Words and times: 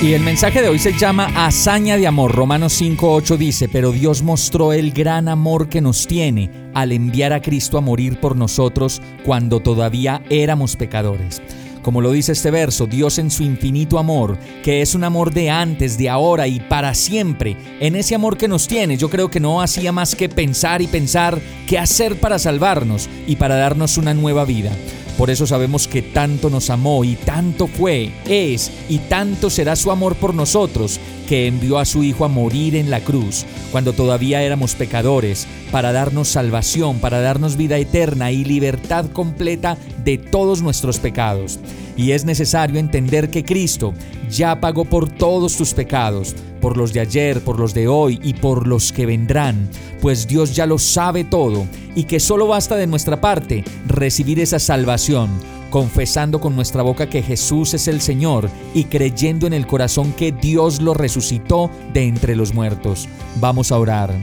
Y 0.00 0.12
el 0.12 0.22
mensaje 0.22 0.62
de 0.62 0.68
hoy 0.68 0.78
se 0.78 0.96
llama 0.96 1.28
Hazaña 1.34 1.96
de 1.96 2.06
Amor. 2.06 2.32
Romanos 2.32 2.80
5.8 2.80 3.36
dice, 3.36 3.68
pero 3.68 3.90
Dios 3.90 4.22
mostró 4.22 4.72
el 4.72 4.92
gran 4.92 5.26
amor 5.26 5.68
que 5.68 5.80
nos 5.80 6.06
tiene 6.06 6.70
al 6.72 6.92
enviar 6.92 7.32
a 7.32 7.42
Cristo 7.42 7.76
a 7.78 7.80
morir 7.80 8.20
por 8.20 8.36
nosotros 8.36 9.02
cuando 9.24 9.58
todavía 9.58 10.22
éramos 10.30 10.76
pecadores. 10.76 11.42
Como 11.82 12.00
lo 12.00 12.12
dice 12.12 12.30
este 12.30 12.52
verso, 12.52 12.86
Dios 12.86 13.18
en 13.18 13.28
su 13.28 13.42
infinito 13.42 13.98
amor, 13.98 14.38
que 14.62 14.82
es 14.82 14.94
un 14.94 15.02
amor 15.02 15.34
de 15.34 15.50
antes, 15.50 15.98
de 15.98 16.08
ahora 16.08 16.46
y 16.46 16.60
para 16.60 16.94
siempre, 16.94 17.56
en 17.80 17.96
ese 17.96 18.14
amor 18.14 18.36
que 18.36 18.46
nos 18.46 18.68
tiene, 18.68 18.96
yo 18.96 19.10
creo 19.10 19.32
que 19.32 19.40
no 19.40 19.60
hacía 19.60 19.90
más 19.90 20.14
que 20.14 20.28
pensar 20.28 20.80
y 20.80 20.86
pensar 20.86 21.40
qué 21.66 21.76
hacer 21.76 22.20
para 22.20 22.38
salvarnos 22.38 23.10
y 23.26 23.34
para 23.34 23.56
darnos 23.56 23.98
una 23.98 24.14
nueva 24.14 24.44
vida. 24.44 24.70
Por 25.18 25.30
eso 25.30 25.48
sabemos 25.48 25.88
que 25.88 26.00
tanto 26.00 26.48
nos 26.48 26.70
amó 26.70 27.02
y 27.02 27.16
tanto 27.16 27.66
fue, 27.66 28.12
es 28.28 28.70
y 28.88 28.98
tanto 28.98 29.50
será 29.50 29.74
su 29.74 29.90
amor 29.90 30.14
por 30.14 30.32
nosotros, 30.32 31.00
que 31.28 31.48
envió 31.48 31.80
a 31.80 31.84
su 31.84 32.04
Hijo 32.04 32.24
a 32.24 32.28
morir 32.28 32.76
en 32.76 32.88
la 32.88 33.00
cruz, 33.00 33.44
cuando 33.72 33.92
todavía 33.92 34.42
éramos 34.44 34.76
pecadores, 34.76 35.48
para 35.72 35.90
darnos 35.90 36.28
salvación, 36.28 37.00
para 37.00 37.20
darnos 37.20 37.56
vida 37.56 37.78
eterna 37.78 38.30
y 38.30 38.44
libertad 38.44 39.06
completa 39.06 39.76
de 40.04 40.18
todos 40.18 40.62
nuestros 40.62 41.00
pecados. 41.00 41.58
Y 41.96 42.12
es 42.12 42.24
necesario 42.24 42.78
entender 42.78 43.28
que 43.28 43.44
Cristo 43.44 43.94
ya 44.30 44.60
pagó 44.60 44.84
por 44.84 45.08
todos 45.08 45.56
tus 45.56 45.74
pecados, 45.74 46.36
por 46.60 46.76
los 46.76 46.92
de 46.92 47.00
ayer, 47.00 47.40
por 47.40 47.58
los 47.58 47.74
de 47.74 47.88
hoy 47.88 48.20
y 48.22 48.34
por 48.34 48.66
los 48.66 48.92
que 48.92 49.06
vendrán, 49.06 49.68
pues 50.00 50.26
Dios 50.26 50.54
ya 50.54 50.66
lo 50.66 50.78
sabe 50.78 51.24
todo 51.24 51.66
y 51.94 52.04
que 52.04 52.20
solo 52.20 52.46
basta 52.46 52.76
de 52.76 52.86
nuestra 52.86 53.20
parte 53.20 53.64
recibir 53.86 54.40
esa 54.40 54.58
salvación, 54.58 55.30
confesando 55.70 56.40
con 56.40 56.54
nuestra 56.54 56.82
boca 56.82 57.08
que 57.08 57.22
Jesús 57.22 57.74
es 57.74 57.88
el 57.88 58.00
Señor 58.00 58.48
y 58.74 58.84
creyendo 58.84 59.46
en 59.46 59.52
el 59.52 59.66
corazón 59.66 60.12
que 60.12 60.32
Dios 60.32 60.80
lo 60.80 60.94
resucitó 60.94 61.70
de 61.92 62.06
entre 62.06 62.36
los 62.36 62.54
muertos. 62.54 63.08
Vamos 63.40 63.72
a 63.72 63.78
orar. 63.78 64.14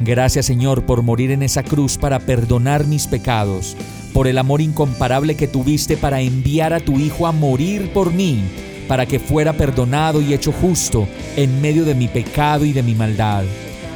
Gracias 0.00 0.46
Señor 0.46 0.84
por 0.84 1.02
morir 1.02 1.30
en 1.30 1.42
esa 1.42 1.62
cruz 1.62 1.96
para 1.96 2.18
perdonar 2.18 2.86
mis 2.86 3.06
pecados 3.06 3.76
por 4.16 4.28
el 4.28 4.38
amor 4.38 4.62
incomparable 4.62 5.34
que 5.34 5.46
tuviste 5.46 5.98
para 5.98 6.22
enviar 6.22 6.72
a 6.72 6.80
tu 6.80 6.98
Hijo 6.98 7.26
a 7.26 7.32
morir 7.32 7.92
por 7.92 8.14
mí, 8.14 8.44
para 8.88 9.06
que 9.06 9.18
fuera 9.18 9.52
perdonado 9.52 10.20
y 10.20 10.34
hecho 10.34 10.52
justo 10.52 11.08
en 11.36 11.60
medio 11.60 11.84
de 11.84 11.94
mi 11.94 12.08
pecado 12.08 12.64
y 12.64 12.72
de 12.72 12.82
mi 12.82 12.94
maldad. 12.94 13.44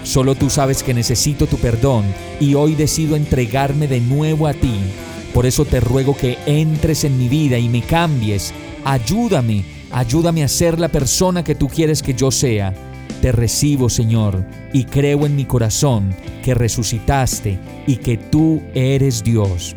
Solo 0.03 0.35
tú 0.35 0.49
sabes 0.49 0.83
que 0.83 0.95
necesito 0.95 1.47
tu 1.47 1.59
perdón 1.59 2.05
y 2.41 2.55
hoy 2.55 2.75
decido 2.75 3.17
entregarme 3.17 3.87
de 3.87 4.01
nuevo 4.01 4.47
a 4.47 4.55
ti. 4.55 4.81
Por 5.35 5.47
eso 5.47 5.65
te 5.65 5.81
ruego 5.81 6.17
que 6.17 6.39
entres 6.47 7.05
en 7.05 7.19
mi 7.19 7.29
vida 7.29 7.59
y 7.59 7.69
me 7.69 7.83
cambies. 7.83 8.53
Ayúdame, 8.85 9.65
ayúdame 9.91 10.43
a 10.43 10.49
ser 10.49 10.81
la 10.81 10.89
persona 10.89 11.45
que 11.45 11.55
tú 11.55 11.69
quieres 11.69 12.03
que 12.03 12.15
yo 12.15 12.31
sea. 12.31 12.75
Te 13.21 13.33
recibo, 13.33 13.91
Señor, 13.91 14.43
y 14.73 14.85
creo 14.85 15.27
en 15.27 15.37
mi 15.37 15.45
corazón 15.45 16.15
que 16.43 16.55
resucitaste 16.55 17.59
y 17.87 17.97
que 17.97 18.17
tú 18.17 18.63
eres 18.75 19.23
Dios. 19.23 19.77